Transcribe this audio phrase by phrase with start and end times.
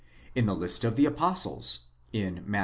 [0.33, 2.43] In the lists of the apostles (Matt.